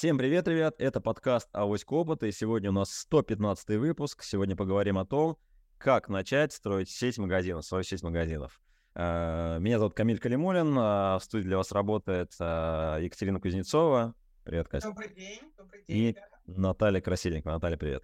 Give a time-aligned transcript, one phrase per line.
[0.00, 0.76] Всем привет, ребят!
[0.78, 4.22] Это подкаст «Авоська опыта», и сегодня у нас 115 выпуск.
[4.22, 5.36] Сегодня поговорим о том,
[5.76, 8.62] как начать строить сеть магазинов, свою сеть магазинов.
[8.94, 14.14] Э, меня зовут Камиль Калимулин, а в студии для вас работает э, Екатерина Кузнецова.
[14.42, 14.88] Привет, Катя.
[14.88, 15.40] Добрый день.
[15.58, 16.14] Добрый день.
[16.14, 17.52] И Наталья Красильникова.
[17.52, 18.02] Наталья, привет.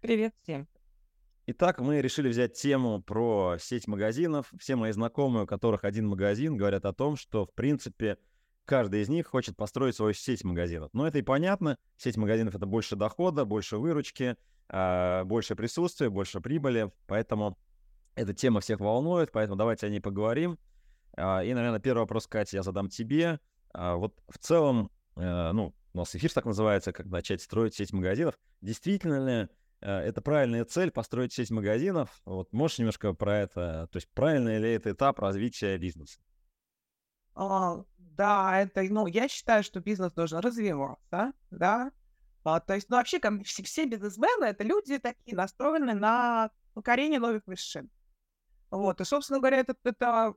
[0.00, 0.66] Привет всем.
[1.46, 4.50] Итак, мы решили взять тему про сеть магазинов.
[4.58, 8.16] Все мои знакомые, у которых один магазин, говорят о том, что, в принципе,
[8.64, 10.90] каждый из них хочет построить свою сеть магазинов.
[10.92, 11.78] Но это и понятно.
[11.96, 14.36] Сеть магазинов— это больше дохода, больше выручки,
[14.68, 16.90] а, больше присутствия, больше прибыли.
[17.06, 17.58] Поэтому
[18.14, 20.58] эта тема всех волнует, поэтому давайте о ней поговорим.
[21.16, 23.40] А, и, наверное, первый вопрос, Катя, я задам тебе.
[23.72, 27.92] А, вот в целом, э, ну, у нас эфир так называется, как начать строить сеть
[27.92, 28.38] магазинов.
[28.60, 29.48] Действительно ли
[29.80, 32.20] э, это правильная цель построить сеть магазинов?
[32.24, 36.18] Вот можешь немножко про это, то есть правильный ли это этап развития бизнеса?
[38.16, 41.90] Да, это, ну, я считаю, что бизнес должен развиваться, да.
[42.44, 47.18] А, то есть, ну, вообще, как, все, все бизнесмены— это люди такие, настроенные на покорение
[47.18, 47.90] новых вершин.
[48.70, 50.34] Вот, и, собственно говоря, это, это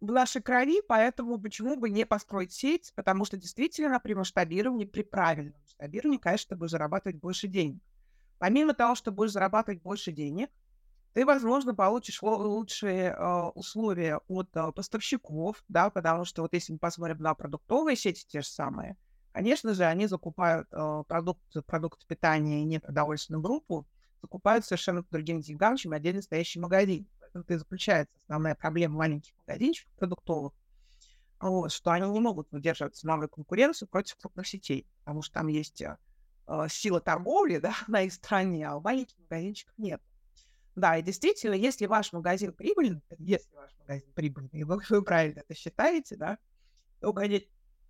[0.00, 5.02] в нашей крови, поэтому почему бы не построить сеть, потому что действительно при масштабировании, при
[5.02, 7.80] правильном масштабировании, конечно, ты будешь зарабатывать больше денег.
[8.38, 10.50] Помимо того, что будешь зарабатывать больше денег,
[11.14, 16.78] ты, возможно, получишь лучшие э, условия от э, поставщиков, да, потому что вот если мы
[16.78, 18.96] посмотрим на продуктовые сети те же самые,
[19.32, 23.86] конечно же, они закупают э, продукты, продукты питания и непродовольственную группу,
[24.22, 27.06] закупают совершенно другим деньгам, чем отдельно настоящий магазин.
[27.20, 30.52] Это и заключается основная проблема маленьких магазинчиков продуктовых,
[31.40, 35.82] вот, что они не могут выдерживать ценовую конкуренцию против крупных сетей, потому что там есть
[35.82, 35.96] э,
[36.70, 40.00] сила торговли да, на их стороне, а у маленьких магазинчиков нет.
[40.74, 45.54] Да, и действительно, если ваш магазин прибыльный, если ваш магазин прибыльный, вы, вы правильно это
[45.54, 46.38] считаете, да,
[47.00, 47.12] то,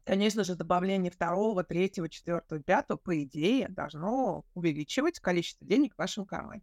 [0.04, 6.26] конечно же, добавление второго, третьего, четвертого, пятого, по идее, должно увеличивать количество денег в вашем
[6.26, 6.62] кармане.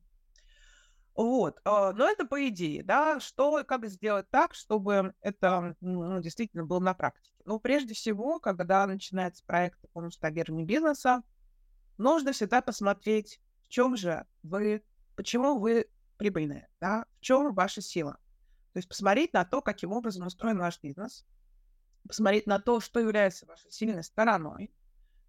[1.16, 6.66] Вот, а, но это по идее, да, что, как сделать так, чтобы это ну, действительно
[6.66, 7.36] было на практике.
[7.46, 11.22] Ну, прежде всего, когда начинается проект по масштабированию бизнеса,
[11.98, 14.82] нужно всегда посмотреть, в чем же вы,
[15.18, 15.88] почему вы
[16.20, 18.20] прибыльные, да, в чем ваша сила.
[18.74, 21.26] То есть посмотреть на то, каким образом устроен ваш бизнес,
[22.08, 24.72] посмотреть на то, что является вашей сильной стороной,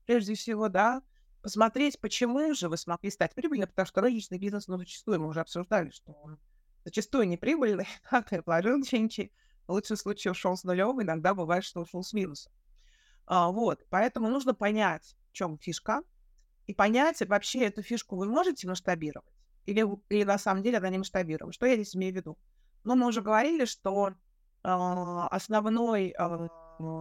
[0.05, 1.03] прежде всего, да,
[1.41, 5.41] посмотреть, почему же вы смогли стать прибыльным, потому что рыночный бизнес, ну, зачастую мы уже
[5.41, 6.39] обсуждали, что он
[6.85, 9.33] зачастую неприбыльный, да, ты вложил деньги,
[9.67, 12.53] в лучшем случае ушел с нулем, иногда бывает, что ушел с минусом.
[13.27, 16.03] А, вот, поэтому нужно понять, в чем фишка,
[16.67, 19.33] и понять, вообще эту фишку вы можете масштабировать,
[19.67, 21.53] или, или на самом деле она не масштабируема.
[21.53, 22.39] Что я здесь имею в виду?
[22.85, 24.13] Ну, мы уже говорили, что э,
[24.63, 26.49] основной, э,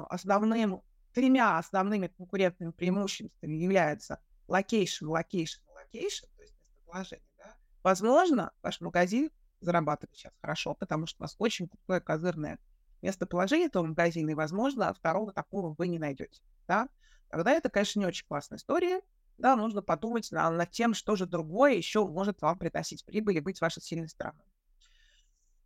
[0.09, 0.81] основным,
[1.13, 7.25] тремя основными конкурентными преимуществами являются location, location, location, то есть местоположение.
[7.37, 7.55] Да?
[7.83, 9.31] Возможно, ваш магазин
[9.61, 12.59] зарабатывает сейчас хорошо, потому что у вас очень крутое козырное
[13.01, 16.41] местоположение этого магазина, и, возможно, второго такого вы не найдете.
[16.67, 16.89] Да?
[17.29, 19.01] Тогда это, конечно, не очень классная история,
[19.39, 23.41] да, нужно подумать на, над тем, что же другое еще может вам приносить прибыль и
[23.41, 24.45] быть вашей сильной стороной.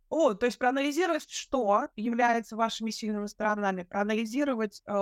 [0.08, 4.92] Вот, то есть проанализировать, что является вашими сильными сторонами, проанализировать э,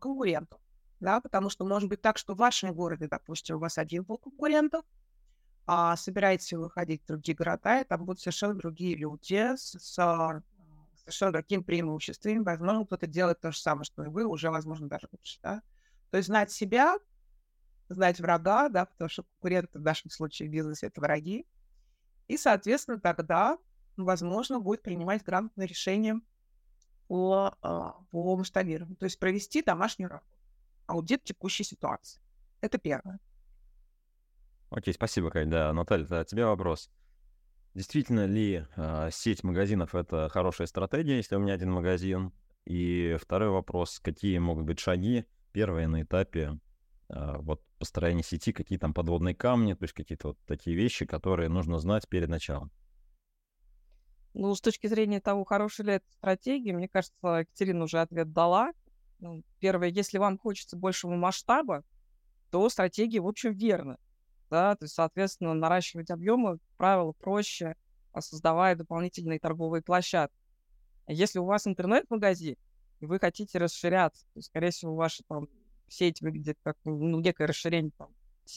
[0.00, 0.60] конкурентов,
[0.98, 4.16] да, потому что может быть так, что в вашем городе, допустим, у вас один был
[4.16, 4.84] конкурентов,
[5.66, 10.42] а собираетесь выходить в другие города, и там будут совершенно другие люди с, с
[10.96, 12.38] совершенно другим преимуществами.
[12.38, 15.62] Возможно, кто-то делает то же самое, что и вы, уже, возможно, даже лучше, да.
[16.10, 16.96] То есть знать себя,
[17.88, 21.46] знать врага, да, потому что конкуренты в нашем случае в бизнесе— это враги.
[22.28, 23.58] И, соответственно, тогда,
[23.96, 26.20] возможно, будет принимать грамотное решение
[27.08, 28.96] по, а, по масштабированию.
[28.96, 30.26] То есть провести домашнюю работу,
[30.86, 32.20] аудит текущей ситуации.
[32.60, 33.20] Это первое.
[34.70, 35.48] Окей, спасибо, Кать.
[35.48, 36.90] Да, Наталья, да, тебе вопрос.
[37.74, 42.32] Действительно ли э, сеть магазинов— это хорошая стратегия, если у меня один магазин?
[42.64, 46.58] И второй вопрос, какие могут быть шаги первые на этапе
[47.08, 51.48] э, вот построения сети, какие там подводные камни, то есть какие-то вот такие вещи, которые
[51.48, 52.70] нужно знать перед началом.
[54.34, 58.72] Ну, с точки зрения того, хорошая ли это стратегия, мне кажется, Екатерина уже ответ дала.
[59.18, 61.84] Ну, первое, если вам хочется большего масштаба,
[62.50, 63.96] то стратегия, в общем, верна.
[64.50, 64.76] Да?
[64.76, 67.76] То есть, соответственно, наращивать объемы, правило, проще,
[68.12, 70.36] а создавая дополнительные торговые площадки.
[71.06, 72.56] Если у вас интернет-магазин,
[73.00, 75.48] и вы хотите расширяться, то, скорее всего, ваши там
[75.88, 78.10] сеть выглядит как ну, некое расширение там,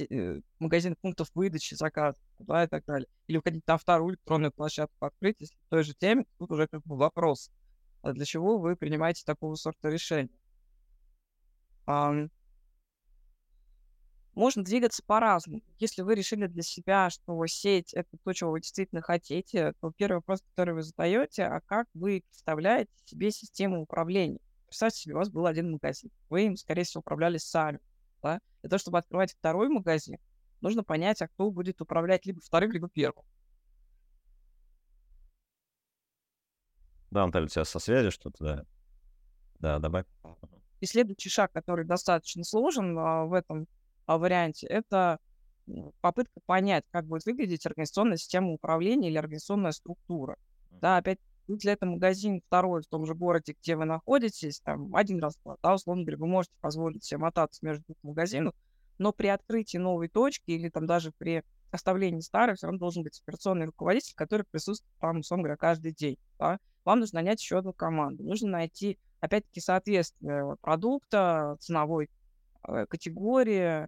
[0.10, 3.08] э, магазин пунктов выдачи заказов, да, и так далее.
[3.28, 6.82] Или уходить на вторую электронную площадку открыть, если в той же теме, тут уже как
[6.84, 7.52] бы вопрос.
[8.02, 10.30] А для чего вы принимаете такого сорта решения?
[11.86, 12.14] А,
[14.40, 15.62] можно двигаться по-разному.
[15.80, 20.18] Если вы решили для себя, что сеть— это то, чего вы действительно хотите, то первый
[20.18, 24.40] вопрос, который вы задаете, а как вы представляете себе систему управления?
[24.70, 26.12] Представьте себе, у вас был один магазин.
[26.30, 27.80] Вы им, скорее всего, управлялись сами.
[28.22, 28.40] Да?
[28.62, 30.18] Для того, чтобы открывать второй магазин,
[30.62, 33.26] нужно понять, а кто будет управлять либо вторым, либо первым.
[37.10, 38.66] Да, Наталья, у тебя со связи что-то, да?
[39.60, 40.06] Да, добавь.
[40.82, 43.68] И следующий шаг, который достаточно сложен а, в этом
[44.06, 45.20] а, варианте, это
[46.02, 50.38] попытка понять, как будет выглядеть организационная система управления или организационная структура.
[50.70, 51.20] Да, опять
[51.54, 55.76] если это магазин второй в том же городе, где вы находитесь, там один раз, да,
[55.76, 58.54] условно говоря, вы можете позволить себе мотаться между двух магазинов,
[58.98, 63.20] но при открытии новой точки или там даже при оставлении старой все равно должен быть
[63.22, 66.18] операционный руководитель, который присутствует там, условно говоря, каждый день.
[66.38, 66.60] Да?
[66.86, 68.24] Вам нужно нанять еще одну команду.
[68.24, 72.10] Нужно найти, опять-таки, соответствие продукта, ценовой
[72.68, 73.88] э, категории,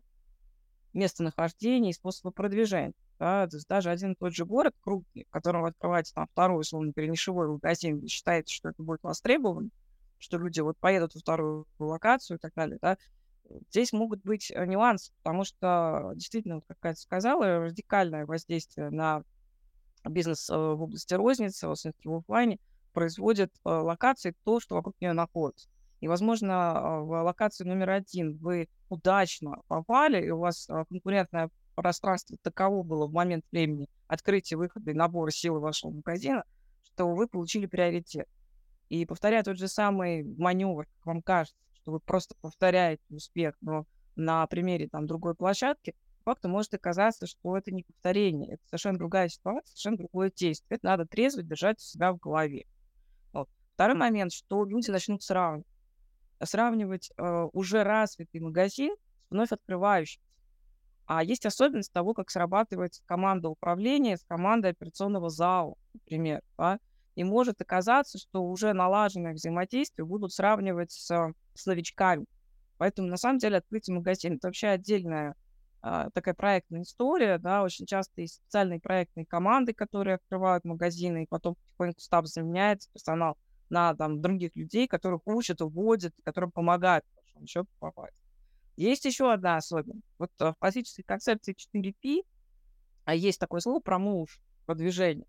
[0.94, 2.94] местонахождения и способа продвижения.
[3.22, 6.26] Да, то есть даже один и тот же город крупный, в котором вы открываете там
[6.32, 9.70] второй, условно говоря, нишевой магазин, вы считаете, что это будет востребовано,
[10.18, 12.98] что люди вот поедут во вторую локацию и так далее, да,
[13.70, 19.22] здесь могут быть э, нюансы, потому что действительно, вот как Катя сказала, радикальное воздействие на
[20.04, 22.58] бизнес э, в области розницы, в основном в офлайне,
[22.92, 25.70] производит э, локации то, что вокруг нее находится.
[26.00, 32.84] И, возможно, в локацию номер один вы удачно попали, и у вас конкурентная пространство таково
[32.84, 36.44] было в момент времени открытия, выхода и набора силы вашего магазина,
[36.84, 38.28] что вы получили приоритет.
[38.90, 43.86] И повторяя тот же самый маневр, как вам кажется, что вы просто повторяете успех, но
[44.16, 49.30] на примере там другой площадки, факту может оказаться, что это не повторение, это совершенно другая
[49.30, 50.78] ситуация, совершенно другое действие.
[50.78, 52.66] Это надо трезво держать у себя в голове.
[53.34, 53.50] Вот.
[53.74, 55.66] Второй момент, что люди начнут сравнивать.
[56.44, 60.28] Сравнивать э, уже развитый магазин с вновь открывающимся.
[61.14, 66.42] А есть особенность того, как срабатывает команда управления с командой операционного зала, например.
[66.58, 66.80] Да?
[67.16, 72.24] И может оказаться, что уже налаженное взаимодействие будут сравнивать с, с новичками.
[72.78, 75.36] Поэтому, на самом деле, открытие магазина– это вообще отдельная
[75.82, 81.28] а, такая проектная история, да, очень часто есть специальные проектные команды, которые открывают магазины, и
[81.28, 83.38] потом потихоньку став заменяется персонал
[83.70, 87.04] на там, других людей, которых учат, уводят, которым помогают,
[87.42, 88.16] еще попасть.
[88.76, 90.06] Есть еще одна особенность.
[90.18, 92.24] Вот э, в классической концепции 4P
[93.06, 95.28] а есть такое слово промоушен, продвижение.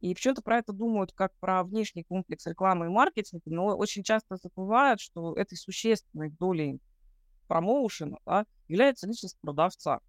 [0.00, 4.36] И почему-то про это думают как про внешний комплекс рекламы и маркетинга, но очень часто
[4.36, 6.80] забывают, что этой существенной долей
[7.48, 10.00] промоушена да, является личность продавца.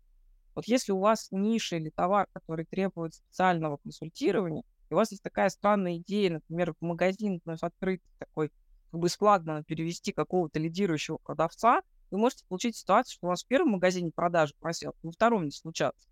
[0.55, 5.23] Вот если у вас ниша или товар, который требует специального консультирования, и у вас есть
[5.23, 8.51] такая странная идея, например, в магазин вновь открыть такой,
[8.91, 11.81] как бы складно перевести какого-то лидирующего продавца,
[12.11, 15.51] вы можете получить ситуацию, что у вас в первом магазине продажи просел, во втором не
[15.51, 16.07] случаться.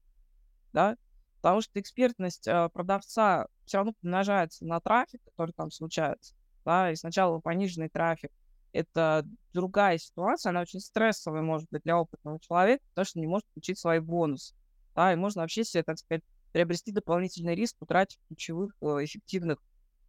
[0.73, 0.97] Да?
[1.41, 6.35] Потому что экспертность э, продавца все равно умножается на трафик, который там случается.
[6.65, 6.91] Да?
[6.91, 8.31] И сначала пониженный трафик.
[8.73, 13.47] Это другая ситуация, она очень стрессовая может быть для опытного человека, потому что не может
[13.53, 14.53] получить свои бонусы.
[14.95, 15.13] Да?
[15.13, 19.63] И можно вообще себе, так сказать, приобрести дополнительный риск, утратив ключевых э, эффективных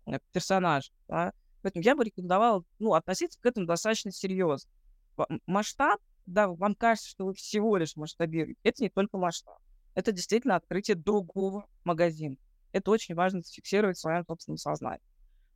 [0.06, 0.92] э, персонажей.
[1.06, 1.32] Да?
[1.62, 4.68] Поэтому я бы рекомендовала ну, относиться к этому достаточно серьезно
[5.46, 8.58] масштаб, да, вам кажется, что вы всего лишь масштабируете.
[8.62, 9.58] Это не только масштаб.
[9.94, 12.36] Это действительно открытие другого магазина.
[12.72, 15.02] Это очень важно зафиксировать в своем собственном сознании.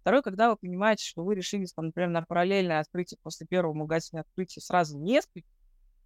[0.00, 4.23] Второе, когда вы понимаете, что вы решили, там, например, на параллельное открытие после первого магазина
[4.23, 5.47] открытия сразу несколько,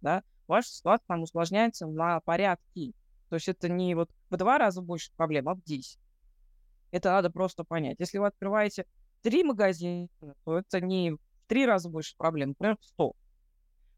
[0.01, 2.93] да, ваша ситуация там усложняется на порядки.
[3.29, 5.97] То есть это не вот в два раза больше проблем, а в 10.
[6.91, 7.97] Это надо просто понять.
[7.99, 8.85] Если вы открываете
[9.21, 10.07] три магазина,
[10.43, 13.15] то это не в три раза больше проблем, например, 100.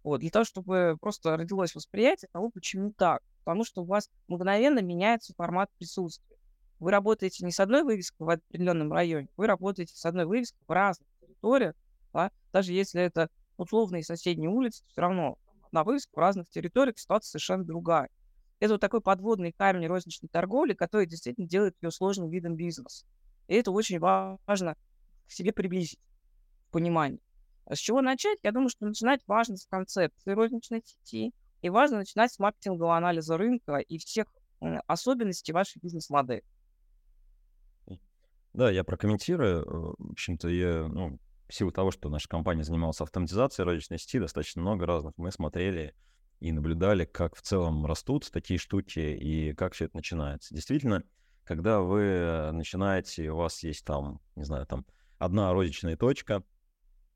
[0.08, 3.22] Вот, для того, чтобы просто родилось восприятие того, почему так.
[3.44, 6.38] Потому что у вас мгновенно меняется формат присутствия.
[6.80, 10.72] Вы работаете не с одной вывеской в определенном районе, вы работаете с одной вывеской в
[10.72, 11.76] разных территориях,
[12.14, 12.32] да?
[12.54, 15.38] даже если это условные соседние улицы, все равно
[15.74, 18.10] на вывеске в разных территориях ситуация совершенно другая.
[18.62, 23.06] Это вот такой подводный камень розничной торговли, который действительно делает ее сложным видом бизнеса.
[23.50, 24.78] И это очень важно
[25.28, 26.00] к себе приблизить
[26.70, 27.20] в понимании.
[27.68, 28.40] А с чего начать?
[28.44, 33.38] Я думаю, что начинать важно с концепции розничной сети, и важно начинать с маркетингового анализа
[33.38, 34.28] рынка и всех
[34.88, 36.44] особенностей вашей бизнес-модели.
[38.54, 39.62] Да, я прокомментирую.
[39.62, 44.18] Э, в общем-то, я, ну, в силу того, что наша компания занималась автоматизацией розничной сети,
[44.20, 45.94] достаточно много разных, мы смотрели
[46.40, 50.56] и наблюдали, как в целом растут такие штуки и как все это начинается.
[50.56, 51.04] Действительно,
[51.44, 54.86] когда вы начинаете, у вас есть там, не знаю, там
[55.20, 56.44] одна розничная точка,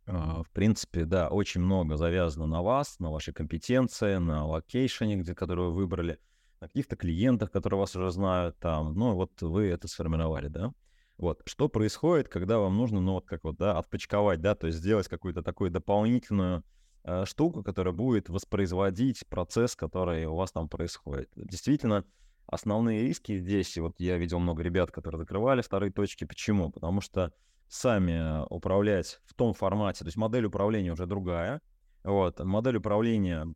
[0.06, 5.36] в принципе, да, очень много завязано на вас, на вашей компетенции, на location е, где,
[5.36, 6.20] который вы выбрали,
[6.60, 8.94] на каких-то клиентах, которые вас уже знают там.
[8.94, 10.74] Ну, вот вы это сформировали, да?
[11.18, 11.42] Вот.
[11.46, 15.08] Что происходит, когда вам нужно, ну, вот как вот, да, отпочковать, да, то есть сделать
[15.08, 16.64] какую-то такую дополнительную
[17.04, 21.30] э, штуку, которая будет воспроизводить процесс, который у вас там происходит.
[21.36, 22.06] Действительно,
[22.48, 26.26] основные риски здесь, вот я видел много ребят, которые закрывали вторые точки.
[26.26, 26.72] Почему?
[26.72, 27.32] Потому что
[27.72, 31.62] сами управлять в том формате, то есть модель управления уже другая.
[32.04, 33.48] Вот, модель управления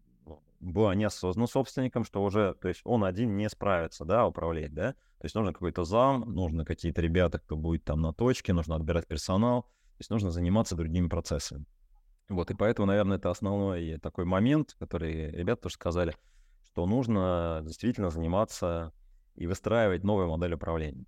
[0.62, 4.94] была неосознанно собственником, что уже, то есть он один не справится, да, управлять, да.
[4.94, 9.06] То есть нужно какой-то зам, нужно какие-то ребята, кто будет там на точке, нужно отбирать
[9.06, 11.66] персонал, то есть нужно заниматься другими процессами.
[12.30, 16.16] Вот, и поэтому, наверное, это основной такой момент, который ребята тоже сказали,
[16.64, 18.94] что нужно действительно заниматься
[19.36, 21.06] и выстраивать новую модель управления.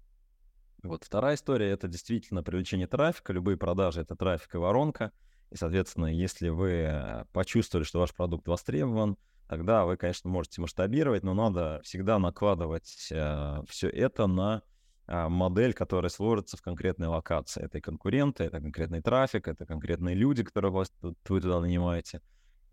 [0.83, 3.33] Вот вторая история— это действительно привлечение трафика.
[3.33, 5.11] Любые продажи— это трафик и воронка.
[5.49, 9.17] И, соответственно, если вы э, почувствовали, что ваш продукт востребован,
[9.47, 14.61] тогда вы, конечно, можете масштабировать, но надо всегда накладывать э, все это на
[15.07, 17.63] э, модель, которая сложится в конкретной локации.
[17.63, 22.21] Это и конкуренты, это конкретный трафик, это конкретные люди, которые вас, вы туда нанимаете.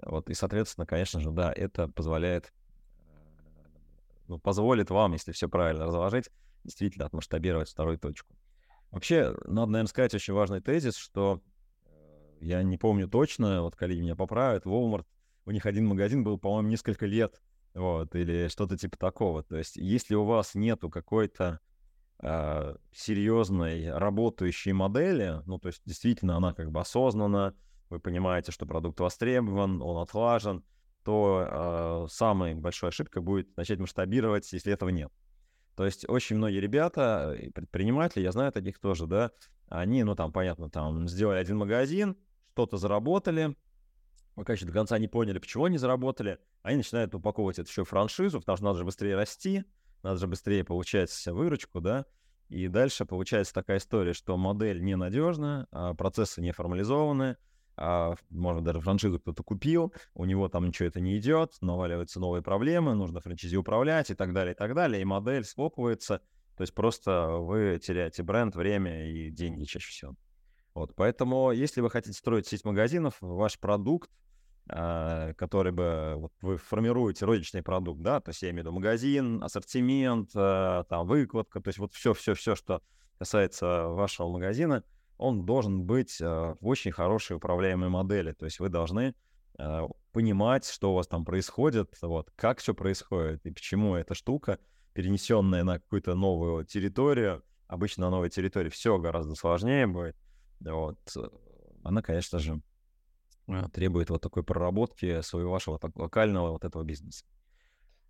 [0.02, 2.52] Вот, и, соответственно, конечно же, да, это позволяет,
[3.06, 3.12] э,
[4.26, 6.28] ну, позволит вам, если все правильно разложить,
[6.64, 8.34] действительно отмасштабировать вторую точку.
[8.90, 11.42] Вообще, надо, наверное, сказать очень важный тезис, что
[11.86, 15.06] э, я не помню точно, вот коллеги меня поправят, Walmart,
[15.46, 17.42] у них один магазин был, по-моему, несколько лет,
[17.74, 19.42] вот, или что-то типа такого.
[19.42, 21.60] То есть, если у вас нету какой-то
[22.20, 27.54] э, серьезной работающей модели, ну, то есть, действительно, она как бы осознанна,
[27.90, 30.64] вы понимаете, что продукт востребован, он отлажен,
[31.04, 35.12] то э, самой большой ошибкой будет начать масштабировать, если этого нет.
[35.76, 39.32] То есть очень многие ребята, предприниматели, я знаю таких тоже, да,
[39.68, 42.16] они, ну там, понятно, там сделали один магазин,
[42.52, 43.56] что-то заработали,
[44.34, 47.88] пока еще до конца не поняли, почему они заработали, они начинают упаковывать это еще в
[47.88, 49.64] франшизу, потому что надо же быстрее расти,
[50.02, 52.06] надо же быстрее получать выручку, да,
[52.48, 57.36] и дальше получается такая история, что модель ненадежна, а процессы не формализованы,
[57.76, 62.42] а, может, даже франшизу кто-то купил, у него там ничего это не идет, наваливаются новые
[62.42, 66.20] проблемы, нужно франчизи управлять и так далее, и так далее, и модель схлопывается,
[66.56, 70.16] то есть просто вы теряете бренд, время и деньги чаще всего.
[70.74, 74.10] Вот, поэтому, если вы хотите строить сеть магазинов, ваш продукт,
[74.68, 78.72] э, который бы, вот вы формируете розничный продукт, да, то есть я имею в виду
[78.76, 82.82] магазин, ассортимент, э, там, выкладка, то есть вот все-все-все, что
[83.18, 84.82] касается вашего магазина,
[85.18, 86.24] он должен быть э,
[86.60, 88.32] в очень хорошей управляемой модели.
[88.32, 89.14] То есть вы должны
[89.58, 89.80] э,
[90.12, 94.58] понимать, что у вас там происходит, вот, как все происходит и почему эта штука,
[94.92, 100.16] перенесенная на какую-то новую территорию, обычно на новой территории все гораздо сложнее будет,
[100.60, 100.98] вот,
[101.82, 102.60] она, конечно же,
[103.48, 107.24] э, требует вот такой проработки своего вашего так, локального вот этого бизнеса.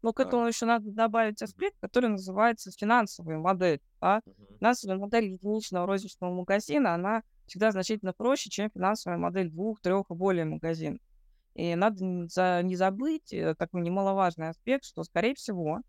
[0.05, 3.81] Но к этому еще надо добавить аспект, который называется финансовая модель.
[4.03, 4.21] Да?
[4.59, 10.15] Финансовая модель единичного розничного магазина, она всегда значительно проще, чем финансовая модель двух, трех и
[10.15, 11.01] более магазинов.
[11.55, 15.81] И надо не забыть э, такой немаловажный аспект, что, скорее всего,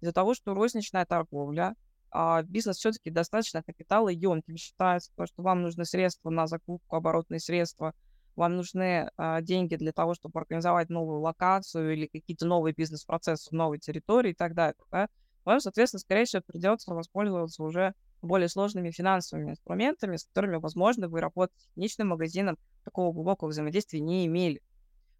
[0.00, 1.76] из-за того, что розничная торговля,
[2.10, 7.38] а бизнес все-таки достаточно капитала емким считается, потому что вам нужны средства на закупку, оборотные
[7.38, 7.94] средства–
[8.36, 13.52] вам нужны а, деньги для того, чтобы организовать новую локацию или какие-то новые бизнес-процессы в
[13.52, 15.08] новой территории и так далее, да,
[15.44, 21.20] вам, соответственно, скорее всего, придется воспользоваться уже более сложными финансовыми инструментами, с которыми, возможно, вы
[21.20, 24.62] работать с единичным магазином такого глубокого взаимодействия не имели.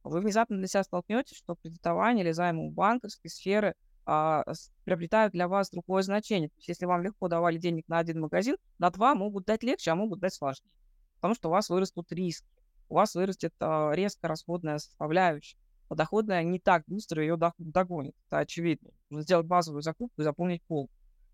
[0.04, 4.45] Вы внезапно для себя столкнетесь, что кредитование или займы у банковской сферы а,
[4.85, 6.49] приобретают для вас другое значение.
[6.49, 9.90] То есть, если вам легко давали денег на один магазин, на два могут дать легче,
[9.90, 10.71] а могут дать сложнее.
[11.16, 12.47] Потому что у вас вырастут риски
[12.92, 15.56] у вас вырастет а, резко расходная составляющая.
[15.88, 18.14] А доходная не так быстро ее догонит.
[18.28, 18.90] Это очевидно.
[19.08, 20.90] Нужно сделать базовую закупку и заполнить пол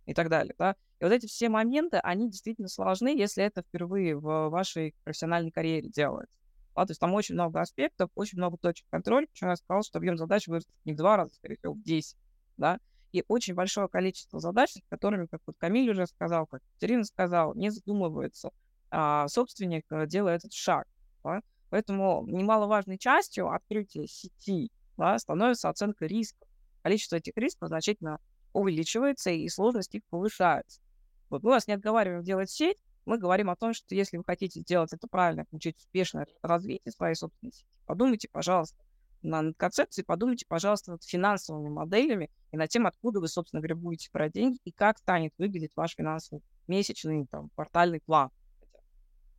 [0.07, 0.55] и так далее.
[0.57, 0.77] Да?
[1.01, 5.89] И вот эти все моменты, они действительно сложны, если это впервые в вашей профессиональной карьере
[5.89, 6.39] делается.
[6.77, 6.87] Да?
[6.87, 9.27] То есть там очень много аспектов, очень много точек контроля.
[9.27, 12.17] Почему я сказал, что объем задач вырастет не в два раза, скорее всего, в 10.
[12.57, 12.79] Да?
[13.11, 17.53] И очень большое количество задач, с которыми, как вот Камиль уже сказал, как Екатерина сказала,
[17.55, 18.51] не задумывается.
[18.91, 20.87] А собственник э, делает этот шаг.
[21.25, 21.43] Да?
[21.71, 26.49] Поэтому немаловажной частью открытия сети да, становится оценка рисков.
[26.83, 28.21] Количество этих рисков значительно
[28.53, 30.81] увеличивается, и сложность их повышается.
[31.29, 34.61] Вот мы вас не отговариваем делать сеть, мы говорим о том, что если вы хотите
[34.61, 38.77] сделать это правильно, получить успешное развитие своей собственной сети, подумайте, пожалуйста,
[39.23, 44.11] над концепцией, подумайте, пожалуйста, над финансовыми моделями и над тем, откуда вы, собственно говоря, будете
[44.13, 48.31] брать деньги и как станет выглядеть ваш финансовый месячный, там, квартальный план.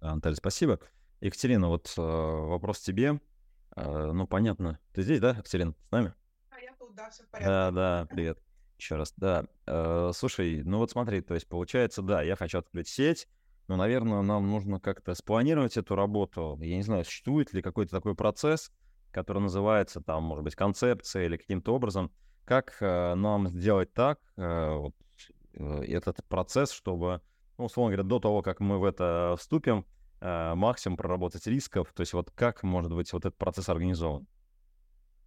[0.01, 0.79] Анталь, спасибо.
[1.21, 3.19] Екатерина, вот э, вопрос тебе.
[3.75, 4.79] Э, ну, понятно.
[4.93, 6.13] Ты здесь, да, Екатерина, с нами?
[6.49, 7.49] А я тут, да, все в порядке.
[7.49, 8.39] Да, да, привет.
[8.77, 9.45] Еще раз, да.
[9.65, 13.27] Э, слушай, ну вот смотри, то есть получается, да, я хочу открыть сеть,
[13.67, 16.57] но, наверное, нам нужно как-то спланировать эту работу.
[16.61, 18.71] Я не знаю, существует ли какой-то такой процесс,
[19.11, 22.11] который называется там, может быть, концепция или каким-то образом,
[22.45, 24.95] как э, нам сделать так, э, вот,
[25.53, 27.21] э, этот процесс, чтобы,
[27.57, 29.85] ну, условно говоря, до того, как мы в это вступим,
[30.21, 34.27] максимум проработать рисков, то есть вот как может быть вот этот процесс организован?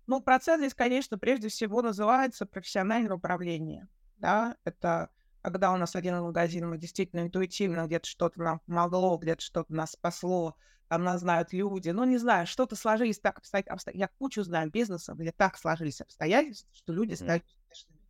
[0.06, 3.88] Ну, процесс здесь, конечно, прежде всего называется профессиональное управление.
[4.18, 5.10] Да, это
[5.42, 9.92] когда у нас один магазин, мы действительно интуитивно где-то что-то нам помогло, где-то что-то нас
[9.92, 10.56] спасло,
[10.88, 13.90] там нас знают люди, ну, не знаю, что-то сложились так обстоятельства.
[13.92, 18.00] Я кучу знаю бизнесов, где так сложились обстоятельства, что люди стали успешными.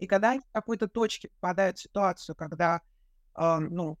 [0.00, 2.80] И когда они в какой-то точке попадают в ситуацию, когда,
[3.36, 3.98] э, ну,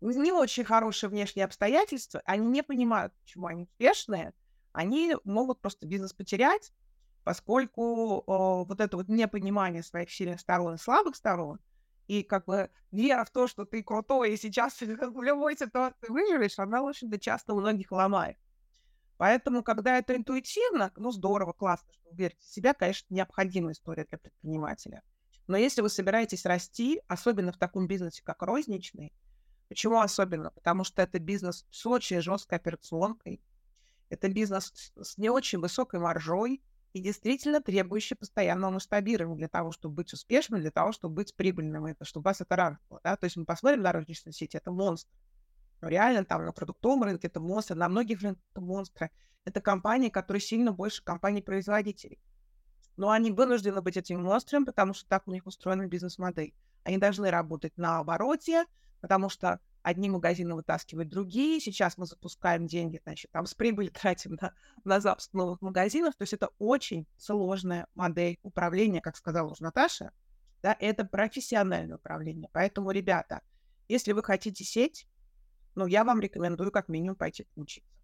[0.00, 4.32] не очень хорошие внешние обстоятельства, они не понимают, почему они успешные,
[4.72, 6.72] они могут просто бизнес потерять,
[7.24, 11.58] поскольку о, вот это вот непонимание своих сильных сторон и слабых сторон,
[12.06, 16.58] и как бы вера в то, что ты крутой, и сейчас в любой ситуации выживешь,
[16.58, 18.36] она очень часто многих ломает.
[19.18, 24.04] Поэтому, когда это интуитивно, ну, здорово, классно, что вы верите в себя, конечно, необходимая история
[24.08, 25.02] для предпринимателя.
[25.48, 29.12] Но если вы собираетесь расти, особенно в таком бизнесе, как розничный,
[29.68, 30.50] почему особенно?
[30.50, 33.40] Потому что это бизнес с очень жесткой операционкой,
[34.08, 39.96] это бизнес с не очень высокой маржой и действительно требующий постоянного масштабирования для того, чтобы
[39.96, 43.00] быть успешным, для того, чтобы быть прибыльным, это, чтобы вас это радовало.
[43.04, 43.16] Да?
[43.16, 45.10] То есть мы посмотрим на розничную сеть, это монстр.
[45.80, 49.10] Но реально там на продуктовом рынке это монстр, на многих рынках это монстры.
[49.44, 52.18] Это компании, которые сильно больше компаний-производителей.
[52.96, 56.52] Но они вынуждены быть этими монстрами, потому что так у них устроена бизнес-модель.
[56.82, 58.64] Они должны работать на обороте,
[59.00, 61.60] потому что одни магазины вытаскивают другие.
[61.60, 66.14] Сейчас мы запускаем деньги, значит, там с прибыли тратим на, на запуск новых магазинов.
[66.16, 70.12] То есть это очень сложная модель управления, как сказала уже Наташа.
[70.62, 72.50] Да, это профессиональное управление.
[72.52, 73.42] Поэтому, ребята,
[73.88, 75.06] если вы хотите сеть,
[75.74, 77.97] ну, я вам рекомендую как минимум пойти поучиться.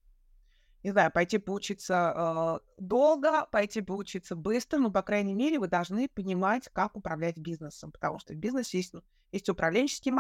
[0.85, 6.11] Не знаю, пойти поучиться э, долго, пойти поучиться быстро, но, по крайней мере, вы должны
[6.11, 10.15] понимать, как управлять бизнесом, потому что в бизнесе есть, ну, есть управленческие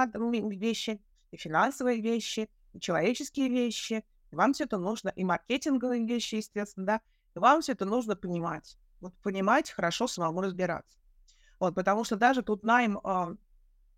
[0.57, 4.07] вещи, и финансовые вещи, и человеческие вещи.
[4.31, 7.00] И вам все это нужно, и маркетинговые вещи, естественно, да.
[7.35, 8.79] И вам все это нужно понимать.
[9.03, 10.96] Вот понимать, хорошо самому разбираться.
[11.61, 13.37] Вот, потому что даже тут найм э,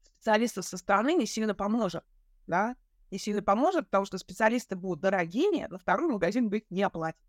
[0.02, 2.05] специалистов со стороны не сильно поможет,
[2.48, 2.74] да,
[3.11, 7.21] не сильно поможет, потому что специалисты будут дорогими, но второй магазин будет не оплатить.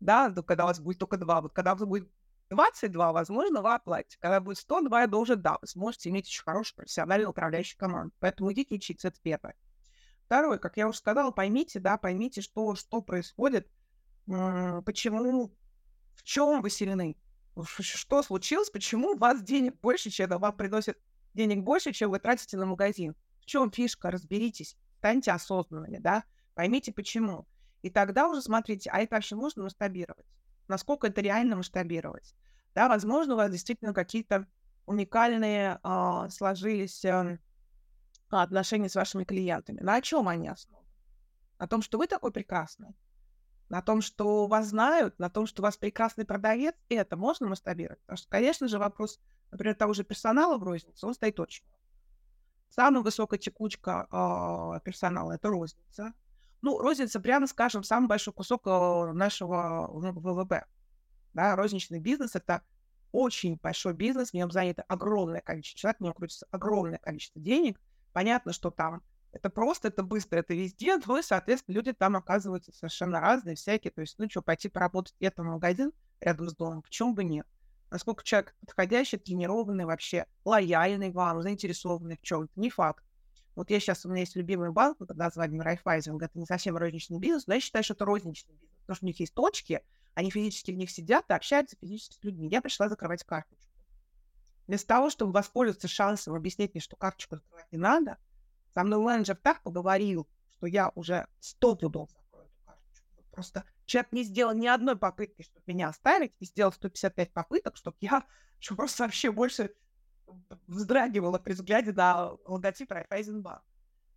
[0.00, 1.40] Да, когда у вас будет только два.
[1.40, 2.10] Вот когда у вас будет
[2.50, 4.18] 22, возможно, вы оплатите.
[4.20, 8.14] Когда будет 102, это уже да, вы сможете иметь очень хорошую профессиональную управляющую команду.
[8.20, 9.56] Поэтому идите учиться, это первое.
[10.26, 13.68] Второе, как я уже сказала, поймите, да, поймите, что, что происходит,
[14.26, 15.52] почему,
[16.14, 17.16] в чем вы сильны,
[17.64, 20.98] что случилось, почему у вас денег больше, чем вам приносит
[21.32, 23.14] денег больше, чем вы тратите на магазин.
[23.40, 27.46] В чем фишка, разберитесь, станьте осознанными, да, поймите почему.
[27.82, 30.26] И тогда уже смотрите, а это вообще можно масштабировать?
[30.68, 32.34] насколько это реально масштабировать.
[32.74, 34.46] Да, возможно, у вас действительно какие-то
[34.84, 37.38] уникальные а, сложились а,
[38.30, 39.80] отношения с вашими клиентами.
[39.80, 40.86] На чем они основаны?
[41.58, 42.94] На том, что вы такой прекрасный,
[43.68, 47.48] на том, что вас знают, на том, что у вас прекрасный продавец, и это можно
[47.48, 48.00] масштабировать.
[48.02, 49.18] Потому что, конечно же, вопрос,
[49.50, 51.64] например, того же персонала в рознице, он стоит очень.
[52.68, 56.12] Самая высокая текучка э, персонала– это розница.
[56.62, 60.64] Ну, розница, прямо скажем, самый большой кусок э, нашего ВВП.
[61.32, 62.62] Да, розничный бизнес— это
[63.12, 67.80] очень большой бизнес, в нем занято огромное количество человек, в нем крутится огромное количество денег.
[68.12, 69.02] Понятно, что там
[69.32, 73.90] это просто, это быстро, это везде, ну и, соответственно, люди там оказываются совершенно разные, всякие.
[73.90, 77.46] То есть, ну что, пойти поработать где-то в магазин рядом с домом, почему бы нет?
[77.90, 83.04] Насколько человек подходящий, тренированный вообще, лояльный вам, заинтересованный в чем-то, не факт.
[83.54, 87.18] Вот я сейчас, у меня есть любимый банк под названием Райфайзинг, это не совсем розничный
[87.18, 89.82] бизнес, но я считаю, что это розничный бизнес, потому что у них есть точки,
[90.14, 92.48] они физически в них сидят и общаются физически с людьми.
[92.48, 93.72] Я пришла закрывать карточку.
[94.66, 98.18] Вместо того, чтобы воспользоваться шансом объяснить мне, что карточку закрывать не надо,
[98.74, 103.06] со мной менеджер так поговорил, что я уже сто пудов закрою эту карточку.
[103.30, 107.96] Просто человек не сделал ни одной попытки, чтобы меня оставить, и сделал 155 попыток, чтобы
[108.00, 108.26] я
[108.58, 109.74] чтобы просто вообще больше
[110.66, 113.62] вздрагивала при взгляде на логотип Райфайзенбанк.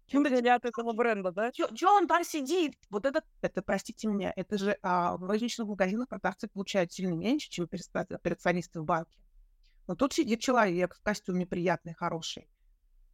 [0.08, 1.52] Чем не от этого бренда, да?
[1.52, 2.76] Чё он там сидит?
[2.90, 7.50] Вот это, это, простите меня, это же а, в розничных магазинах продавцы получают сильно меньше,
[7.50, 9.20] чем операционисты в банке.
[9.86, 12.50] Но тут сидит человек в костюме приятный, хороший.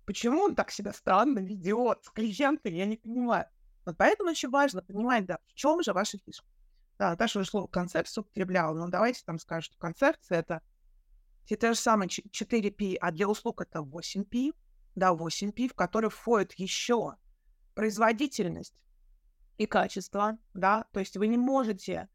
[0.06, 3.46] Почему он так себя странно ведет с клиентами, я не понимаю.
[3.86, 6.48] Вот поэтому очень важно понимать, да, в чем же ваша фишка.
[6.98, 10.62] Да, Наташа уже слово концепцию употребляла, но давайте там скажем, что концепция— это
[11.46, 14.54] те, те же самые 4P, а для услуг это 8P,
[14.96, 17.16] да, 8P, в который входит еще
[17.76, 18.74] производительность
[19.58, 22.08] и качество, да, то есть вы не можете,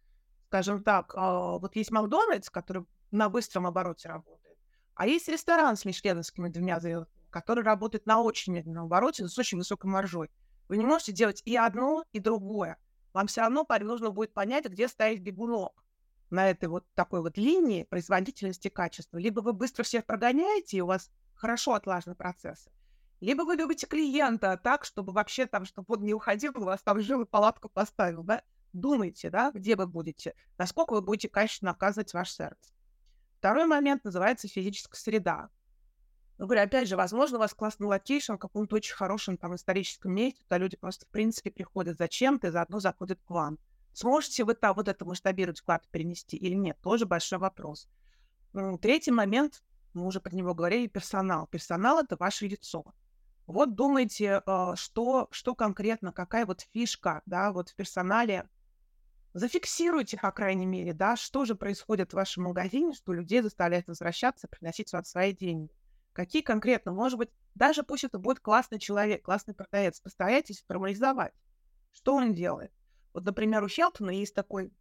[0.47, 4.59] скажем так, а, вот есть Макдональдс, который на быстром обороте работает,
[4.95, 9.59] а есть ресторан с мишленовскими двумя звездами, который работает на очень медленном обороте, с очень
[9.59, 10.31] высокой маржой.
[10.71, 12.79] Вы не можете делать и одно, и другое.
[13.13, 15.85] Вам все равно нужно будет понять, где стоит бегунок
[16.31, 19.19] на этой вот такой вот линии производительности качества.
[19.19, 22.71] Либо вы быстро всех прогоняете, и у вас хорошо отлажены процессы,
[23.19, 27.01] либо вы любите клиента так, чтобы вообще там, чтобы он не уходил, у вас там
[27.01, 28.45] жил и палатку поставил, да?
[28.73, 32.73] Думайте, да, где вы будете, насколько вы будете качественно оказывать ваш сервис.
[33.39, 35.51] Второй момент называется физическая среда.
[36.41, 40.15] Ну, говорю, опять же, возможно, у вас классный location в каком-то очень хорошем там историческом
[40.15, 43.59] месте, куда люди просто, в принципе, приходят зачем-то и заодно заходят к вам.
[43.93, 47.91] Сможете вы там вот это масштабировать, вклад перенести или нет, тоже большой вопрос.
[48.81, 51.47] Третий момент, мы уже про него говорили, персонал.
[51.47, 52.87] Персонал— это ваше лицо.
[53.47, 58.49] Вот думайте, а, что, что конкретно, какая вот фишка, да, вот в персонале.
[59.35, 64.49] Зафиксируйте, по крайней мере, да, что же происходит в вашем магазине, что людей заставляет возвращаться,
[64.49, 65.71] приносить вам свои деньги.
[66.13, 71.33] Какие конкретно, может быть, даже пусть это будет классный человек, классный продавец, постарайтесь формализовать,
[71.93, 72.73] что он делает.
[73.13, 74.73] Вот, например, у Хелтона есть такой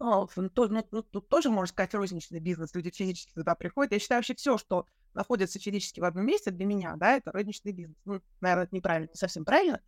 [0.00, 3.92] ну, то, ну, ну, тут тоже, можно сказать, розничный бизнес, люди физически туда приходят.
[3.92, 7.72] Я считаю, вообще все, что находится физически в одном месте, для меня, да, это розничный
[7.72, 7.96] бизнес.
[8.04, 9.82] Ну, наверное, это неправильно, не совсем правильно.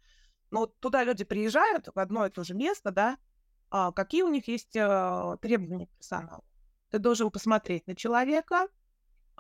[0.51, 3.19] Но туда люди приезжают в одно и то же место, да,
[3.71, 6.45] а какие у них есть а, требования к персоналу.
[6.91, 8.67] Ты должен посмотреть на человека,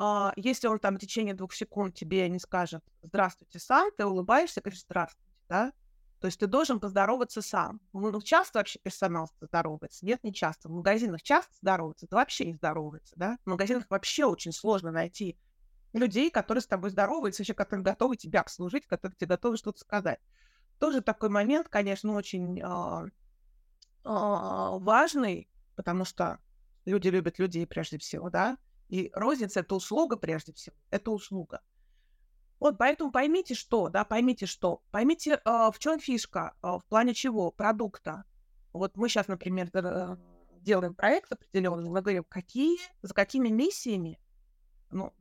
[0.03, 4.63] а, если он там в течение двух секунд тебе не скажет «здравствуйте, сам», ты улыбаешься,
[4.63, 5.73] говоришь «здравствуйте», да,
[6.21, 7.81] то есть ты должен поздороваться сам.
[7.93, 10.07] Ну, часто вообще персонал здоровается?
[10.07, 10.69] Нет, не часто.
[10.69, 12.07] В магазинах часто здороваются?
[12.11, 13.39] Да вообще не здороваются, да?
[13.45, 15.39] В магазинах вообще очень сложно найти
[15.93, 20.21] людей, которые с тобой здороваются, вообще, которые готовы тебя обслужить, которые тебе готовы что-то сказать.
[20.79, 23.09] Тоже такой момент, конечно, очень э, э,
[24.05, 26.39] важный, потому что
[26.87, 28.57] люди любят людей прежде всего, да?
[28.90, 31.62] И розница— это услуга прежде всего, это услуга.
[32.59, 34.83] Вот, поэтому поймите, что, да, поймите, что.
[34.90, 38.24] Поймите, э, в чем фишка, э, в плане чего, продукта.
[38.72, 40.16] Вот мы сейчас, например, э,
[40.61, 44.18] делаем проект определенный, мы говорим, какие, за какими миссиями,
[44.90, 45.14] ну,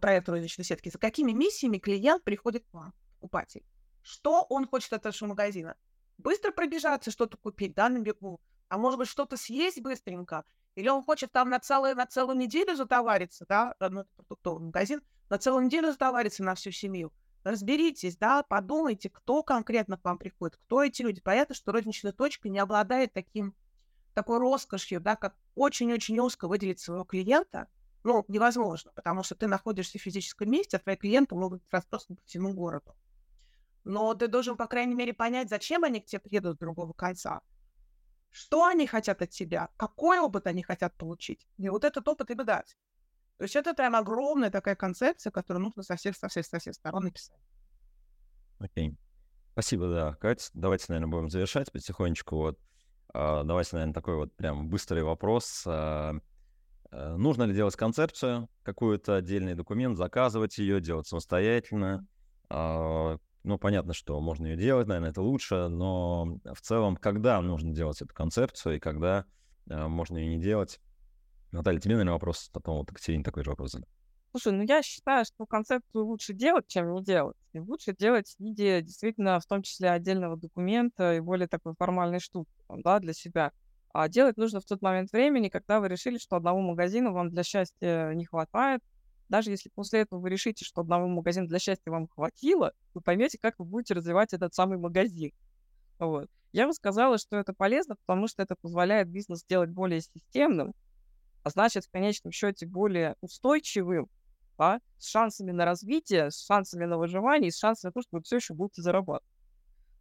[0.00, 3.64] проект розничной сетки, за какими миссиями клиент приходит к вам, покупатель.
[4.00, 5.76] Что он хочет от вашего магазина?
[6.18, 8.40] Быстро пробежаться, что-то купить, да, на бегу.
[8.68, 10.44] А может быть, что-то съесть быстренько.
[10.78, 15.36] Или он хочет там на целую, на целую неделю затовариться, да, ну, продуктовый магазин, на
[15.36, 17.12] целую неделю сдавариться на всю семью.
[17.42, 21.20] Разберитесь, да, подумайте, кто конкретно к вам приходит, кто эти люди.
[21.20, 23.56] Понятно, что розничная точка не обладает таким,
[24.14, 27.66] такой роскошью, да, как очень-очень узко выделить своего клиента,
[28.04, 32.18] ну, невозможно, потому что ты находишься в физическом месте, а твои клиенты могут быть разбросаны
[32.18, 32.94] по всему городу.
[33.82, 37.40] Но ты должен, по крайней мере, понять, зачем они к тебе приедут с другого конца.
[38.30, 41.46] Что они хотят от тебя, какой опыт они хотят получить.
[41.56, 42.76] И вот этот опыт им дать.
[43.38, 46.74] То есть это прям огромная такая концепция, которую нужно со всех, со всех, со всех
[46.74, 47.38] сторон написать.
[48.58, 48.90] Окей.
[48.90, 48.96] Okay.
[49.52, 50.50] Спасибо, да, Кать.
[50.54, 52.36] Давайте, наверное, будем завершать потихонечку.
[52.36, 52.58] Вот.
[53.12, 55.64] Uh, давайте, наверное, такой вот прям быстрый вопрос.
[55.66, 56.20] Uh,
[56.92, 62.06] uh, нужно ли делать концепцию, какой-то отдельный документ, заказывать ее, делать самостоятельно?
[63.44, 68.02] Ну, понятно, что можно ее делать, наверное, это лучше, но в целом, когда нужно делать
[68.02, 69.24] эту концепцию и когда
[69.66, 70.80] можно ее не делать?
[71.50, 73.88] Наталья, тебе, наверное, вопрос, потом вот Екатерине такой же вопрос задам.
[74.32, 77.36] Слушай, ну я считаю, что концепцию лучше делать, чем не делать.
[77.54, 82.20] И лучше делать в виде действительно, в том числе отдельного документа и более такой формальной
[82.20, 83.52] штуки да, для себя.
[83.94, 87.42] А делать нужно в тот момент времени, когда вы решили, что одного магазина вам для
[87.42, 88.82] счастья не хватает.
[89.28, 93.38] Даже если после этого вы решите, что одного магазина для счастья вам хватило, вы поймете,
[93.38, 95.32] как вы будете развивать этот самый магазин.
[95.98, 96.30] Вот.
[96.52, 100.74] Я бы сказала, что это полезно, потому что это позволяет бизнес сделать более системным,
[101.42, 104.08] а значит, в конечном счете более устойчивым,
[104.56, 108.16] да, с шансами на развитие, с шансами на выживание и с шансами на то, что
[108.16, 109.24] вы все еще будете зарабатывать.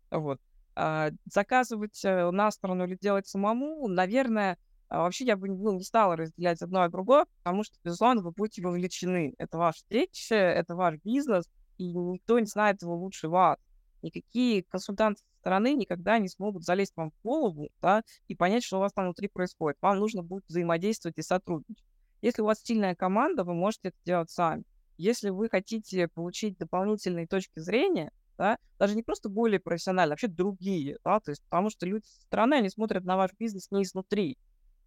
[0.09, 0.39] Вот.
[0.75, 4.57] А, заказывать э, на сторону или делать самому, наверное,
[4.89, 8.31] а, вообще я бы ну, не стала разделять одно от другого, потому что, безусловно, вы
[8.31, 9.33] будете вовлечены.
[9.37, 11.45] Это ваш встреча, это ваш бизнес,
[11.77, 13.57] и никто не знает его лучше вас.
[14.01, 18.79] Никакие консультанты стороны никогда не смогут залезть вам в голову да, и понять, что у
[18.81, 19.77] вас там внутри происходит.
[19.81, 21.83] Вам нужно будет взаимодействовать и сотрудничать.
[22.21, 24.63] Если у вас сильная команда, вы можете это делать сами.
[24.97, 30.27] Если вы хотите получить дополнительные точки зрения, да, даже не просто более профессиональные, а вообще
[30.27, 33.83] другие, да, то есть потому что люди со стороны, они смотрят на ваш бизнес не
[33.83, 34.37] изнутри,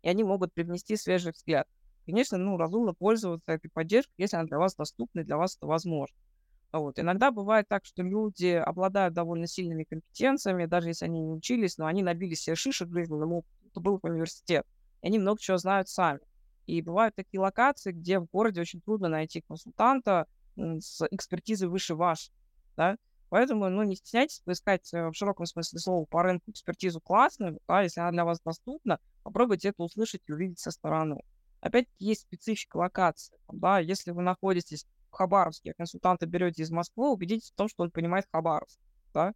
[0.02, 1.66] и они могут привнести свежий взгляд.
[2.06, 5.66] Конечно, ну, разумно пользоваться этой поддержкой, если она для вас доступна и для вас это
[5.66, 6.16] возможно.
[6.72, 6.98] Вот.
[6.98, 11.86] Иногда бывает так, что люди обладают довольно сильными компетенциями, даже если они не учились, но
[11.86, 14.66] они набили себе шишек жизненным опытом, это был университет,
[15.02, 16.20] и они много чего знают сами.
[16.66, 22.30] И бывают такие локации, где в городе очень трудно найти консультанта с экспертизой выше ваш,
[22.76, 22.96] да,
[23.30, 27.82] Поэтому, ну, не стесняйтесь поискать э, в широком смысле слова по рынку экспертизу классную, да,
[27.82, 31.22] если она для вас доступна, попробуйте это услышать и увидеть со стороны.
[31.60, 33.36] Опять есть специфика локации.
[33.52, 37.82] Да, если вы находитесь в Хабаровске, а консультанта берете из Москвы, убедитесь в том, что
[37.82, 38.78] он понимает Хабаровск,
[39.12, 39.34] да,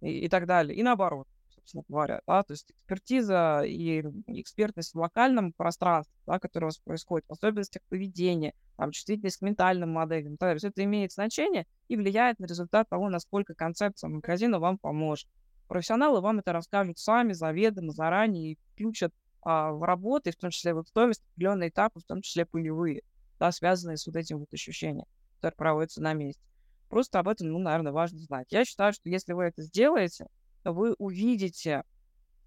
[0.00, 0.76] и, и так далее.
[0.76, 1.26] И наоборот
[1.66, 6.78] собственно говоря, да, то есть экспертиза и экспертность в локальном пространстве, да, которое у вас
[6.78, 11.96] происходит, в особенностях поведения, там, чувствительность к ментальным моделям, то есть это имеет значение и
[11.96, 15.28] влияет на результат того, насколько концепция магазина вам поможет.
[15.66, 19.12] Профессионалы вам это расскажут сами, заведомо, заранее, и включат
[19.48, 23.02] а, в работы, в том числе в стоимость определенные этапы, в том числе полевые,
[23.38, 25.06] да, связанные с вот этим вот ощущением,
[25.36, 26.42] которое проводится на месте.
[26.88, 28.48] Просто об этом, ну, наверное, важно знать.
[28.50, 30.26] Я считаю, что если вы это сделаете,
[30.64, 31.84] вы увидите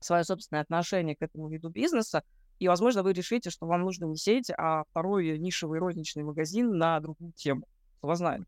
[0.01, 2.21] свое собственное отношение к этому виду бизнеса,
[2.59, 6.99] и, возможно, вы решите, что вам нужно не сеть, а второй нишевый розничный магазин на
[6.99, 7.65] другую тему.
[7.99, 8.45] Кто знает.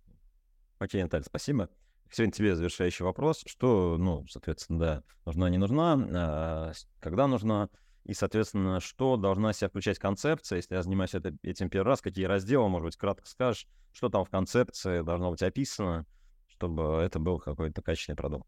[0.77, 1.69] Окей, Наталья, спасибо.
[2.11, 3.43] Сегодня тебе завершающий вопрос.
[3.45, 7.69] Что, ну, соответственно, да, нужна, не нужна, а, когда нужна,
[8.03, 12.25] и, соответственно, что должна себя включать концепция, если я занимаюсь это, этим первый раз, какие
[12.25, 16.05] разделы, может быть, кратко скажешь, что там в концепции должно быть описано,
[16.47, 18.47] чтобы это был какой-то качественный продукт.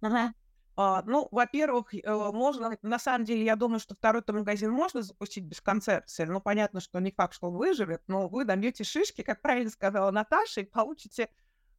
[0.00, 0.34] Ага.
[0.76, 5.44] А, ну, во-первых, э, можно, на самом деле, я думаю, что второй-то магазин можно запустить
[5.44, 6.24] без концепции.
[6.24, 10.10] Ну, понятно, что не факт, что он выживет, но вы добьете шишки, как правильно сказала
[10.10, 11.28] Наташа, и получите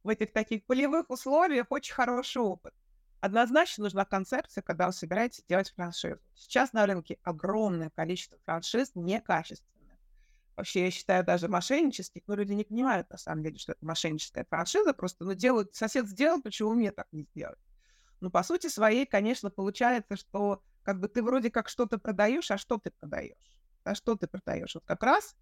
[0.02, 2.74] в этих таких полевых условиях очень хороший опыт.
[3.20, 6.20] Однозначно нужна концепция, когда вы собираетесь делать франшизу.
[6.34, 9.98] Сейчас на рынке огромное количество франшиз некачественных.
[10.56, 14.46] Вообще, я считаю, даже мошеннических, но люди не понимают, на самом деле, что это мошенническая
[14.48, 17.58] франшиза, просто ну, делают, сосед сделал, почему мне так не сделать?
[18.20, 22.56] Ну, по сути своей, конечно, получается, что как бы ты вроде как что-то продаешь, а
[22.58, 23.60] что ты продаешь?
[23.84, 24.74] А что ты продаешь?
[24.74, 25.36] Вот как раз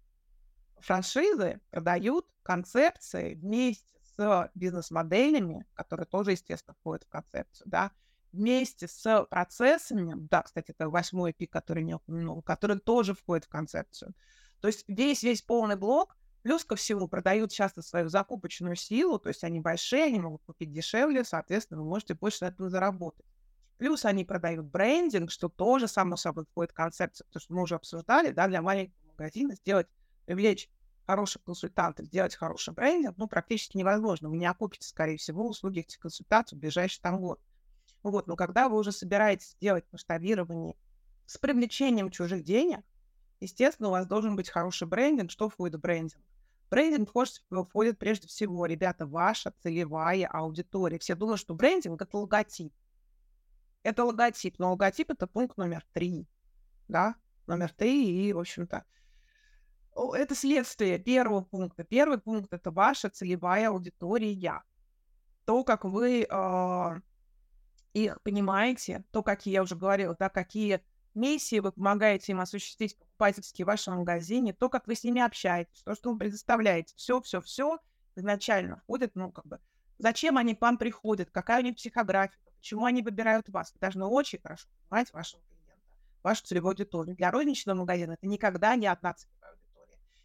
[0.79, 7.91] франшизы продают концепции вместе с бизнес-моделями, которые тоже, естественно, входят в концепцию, да,
[8.31, 13.49] вместе с процессами, да, кстати, это восьмой пик, который не упомянул, который тоже входит в
[13.49, 14.13] концепцию.
[14.59, 19.43] То есть весь-весь полный блок Плюс ко всему продают часто свою закупочную силу, то есть
[19.43, 23.25] они большие, они могут купить дешевле, соответственно, вы можете больше на этом заработать.
[23.79, 27.73] Плюс они продают брендинг, что тоже, само собой, входит в концепцию, потому что мы уже
[27.73, 29.87] обсуждали, да, для маленького магазина сделать,
[30.27, 30.69] привлечь
[31.05, 34.29] хороших консультантов, сделать хороший брендинг, ну, практически невозможно.
[34.29, 37.39] Вы не окупите, скорее всего, услуги этих консультаций в ближайший там год.
[38.03, 40.75] Вот, но когда вы уже собираетесь сделать масштабирование
[41.25, 42.81] с привлечением чужих денег,
[43.39, 45.31] естественно, у вас должен быть хороший брендинг.
[45.31, 46.21] Что входит в брендинг?
[46.69, 50.99] брендинг входит прежде всего, ребята, ваша целевая аудитория.
[50.99, 52.73] Все думают, что брендинг— это логотип.
[53.83, 56.27] Это логотип, но логотип— это пункт номер три,
[56.87, 57.15] да,
[57.45, 58.83] номер три, и, в общем-то,
[59.95, 61.83] это следствие первого пункта.
[61.83, 64.63] Первый пункт— это ваша целевая аудитория.
[65.45, 67.01] То, как вы э,
[67.93, 70.81] их понимаете, то, какие, я уже говорила, да, какие
[71.13, 75.81] миссии вы помогаете им осуществить покупательски в вашем магазине, то, как вы с ними общаетесь,
[75.83, 77.79] то, что вы предоставляете, все-все-все
[78.15, 79.59] изначально входит, ну, как бы,
[79.97, 83.71] зачем они к вам приходят, какая у них психография, почему они выбирают вас.
[83.73, 85.83] Вы должны очень хорошо понимать вашего клиента,
[86.23, 87.15] вашу целевую аудиторию.
[87.15, 89.44] Для розничного магазина это никогда не одна аудитория.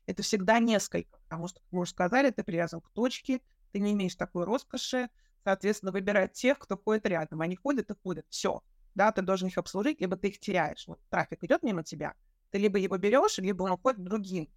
[0.07, 3.41] Это всегда несколько, потому что, как мы уже сказали, ты привязан к точке,
[3.73, 5.09] ты не имеешь такой роскоши,
[5.45, 7.41] соответственно, выбирать тех, кто ходит рядом.
[7.41, 8.63] Они ходят и ходят, все.
[8.95, 10.87] Да, ты должен их обслужить, либо ты их теряешь.
[10.89, 12.15] Вот трафик идет мимо тебя,
[12.51, 14.49] ты либо его берешь, либо он уходит другим.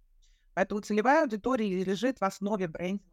[0.54, 3.04] Поэтому целевая аудитория лежит в основе брендинга.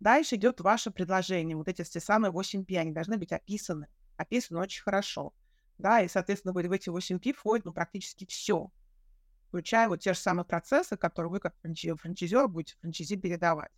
[0.00, 1.56] Дальше идет ваше предложение.
[1.56, 3.88] Вот эти все самые 8 P, они должны быть описаны.
[4.16, 5.34] Описаны очень хорошо.
[5.78, 8.70] Да, и, соответственно, в эти 8 P входит ну, практически все,
[9.48, 13.72] включая вот те же самые процессы, которые вы как франчайзер будете франчайзи передавать.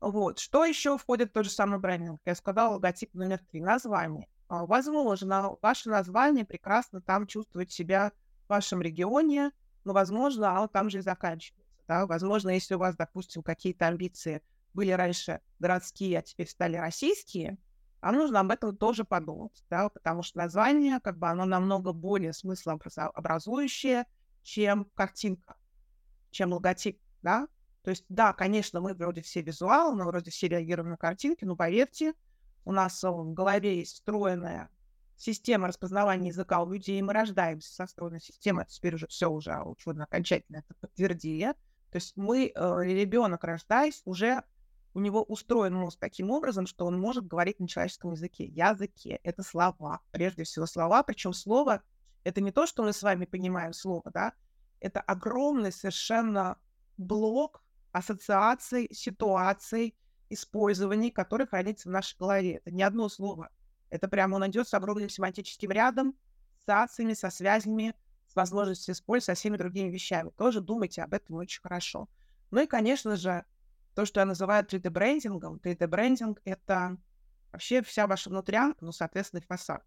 [0.00, 0.38] Вот.
[0.38, 2.20] Что еще входит в тот же самый брендинг?
[2.24, 3.60] Я сказала, логотип номер три.
[3.60, 4.28] Название.
[4.48, 8.12] А, возможно, ваше название прекрасно там чувствует себя
[8.46, 9.52] в вашем регионе,
[9.84, 11.70] но, возможно, оно там же и заканчивается.
[11.86, 12.06] Да?
[12.06, 17.58] Возможно, если у вас, допустим, какие-то амбиции были раньше городские, а теперь стали российские,
[18.00, 22.32] а нужно об этом тоже подумать, да, потому что название, как бы, оно намного более
[22.32, 24.06] смыслообразующее,
[24.42, 25.56] чем картинка,
[26.30, 27.48] чем логотип, да.
[27.82, 31.56] То есть, да, конечно, мы вроде все визуалы, мы вроде все реагируем на картинки, но
[31.56, 32.14] поверьте,
[32.64, 34.68] у нас в голове есть встроенная
[35.16, 40.04] система распознавания языка у людей, мы рождаемся со встроенной системой, теперь уже все уже ученые
[40.04, 41.54] окончательно это подтвердили.
[41.90, 44.42] То есть мы, э, ребенок рождаясь, уже
[44.94, 48.44] у него устроен мозг таким образом, что он может говорить на человеческом языке.
[48.44, 51.82] Языке— это слова, прежде всего слова, причем слово—
[52.24, 54.32] это не то, что мы с вами понимаем слово, да,
[54.80, 56.58] это огромный совершенно
[56.96, 59.96] блок ассоциаций, ситуаций,
[60.28, 62.56] использований, которые хранится в нашей голове.
[62.56, 63.50] Это не одно слово.
[63.90, 66.14] Это прямо он идет с огромным семантическим рядом,
[66.54, 67.94] с ассоциациями, со связями,
[68.28, 70.30] с возможностью использовать со всеми другими вещами.
[70.36, 72.08] Тоже думайте об этом очень хорошо.
[72.52, 73.44] Ну и, конечно же,
[73.94, 75.58] то, что я называю 3D-брендингом.
[75.58, 76.96] 3D-брендинг— это
[77.50, 79.84] вообще вся ваша внутрянка, ну, соответственно, фасад.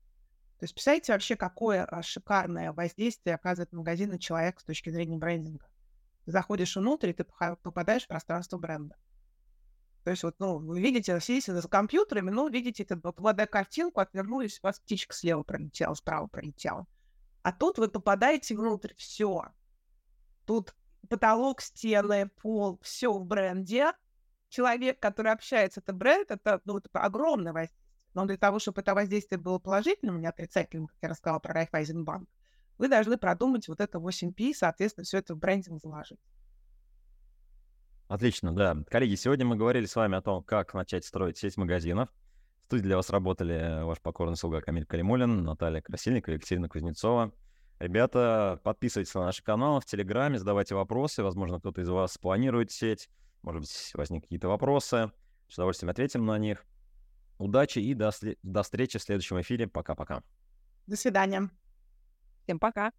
[0.64, 5.18] То есть представляете вообще, какое а, шикарное воздействие оказывает магазин на человека с точки зрения
[5.18, 5.68] брендинга.
[6.24, 8.96] Ты заходишь внутрь, и ты попадаешь в пространство бренда.
[10.06, 14.60] То есть вот, ну, вы видите, сидите за компьютерами, ну, видите эту вот 2D-картинку, отвернулись,
[14.64, 16.88] у вас птичка слева пролетела, справа пролетела.
[17.42, 19.48] А тут вы попадаете внутрь, все.
[20.46, 20.74] Тут
[21.10, 23.92] потолок, стены, пол, все в бренде.
[24.48, 27.83] Человек, который общается, это бренд, это, ну, это огромное воздействие.
[28.14, 32.30] Но для того, чтобы это воздействие было положительным, не отрицательным, как я рассказала про Райфайзенбанк,
[32.78, 36.20] вы должны продумать вот это 8P, соответственно, все это в брендинг заложить.
[38.08, 38.78] Отлично, да.
[38.90, 42.10] Коллеги, сегодня мы говорили с вами о том, как начать строить сеть магазинов.
[42.64, 47.34] В студии для вас работали ваш покорный слуга Камиль Калимулин, Наталья Красильникова, Екатерина Кузнецова.
[47.80, 51.24] Ребята, подписывайтесь на наш канал в Телеграме, задавайте вопросы.
[51.24, 53.10] Возможно, кто-то из вас планирует сеть.
[53.42, 55.12] Может быть, возникнут какие-то вопросы.
[55.50, 56.66] С удовольствием ответим на них.
[57.44, 59.68] Удачи и до, до встречи в следующем эфире.
[59.68, 60.24] Пока-пока.
[60.88, 61.50] До свидания.
[62.44, 62.94] Всем пока.